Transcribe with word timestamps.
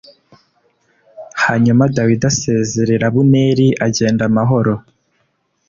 Hanyuma 1.43 1.83
Dawidi 1.95 2.25
asezerera 2.31 3.05
Abuneri 3.11 3.67
agenda 3.85 4.21
amahoro. 4.29 4.73